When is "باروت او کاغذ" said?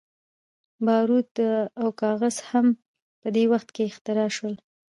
0.85-2.35